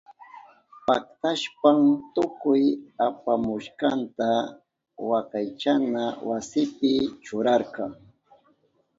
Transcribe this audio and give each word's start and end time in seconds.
Paktashpan 0.85 1.79
tukuy 2.13 2.63
apamushkanta 3.07 4.29
wakaychana 5.09 6.03
wasipi 6.29 6.91
churarka. 7.23 7.83